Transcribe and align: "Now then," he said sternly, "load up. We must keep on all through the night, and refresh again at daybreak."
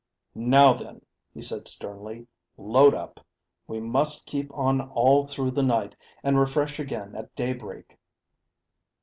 "Now 0.33 0.73
then," 0.73 1.05
he 1.31 1.43
said 1.43 1.67
sternly, 1.67 2.25
"load 2.57 2.95
up. 2.95 3.23
We 3.67 3.79
must 3.79 4.25
keep 4.25 4.51
on 4.51 4.81
all 4.81 5.27
through 5.27 5.51
the 5.51 5.61
night, 5.61 5.95
and 6.23 6.39
refresh 6.39 6.79
again 6.79 7.13
at 7.13 7.35
daybreak." 7.35 7.99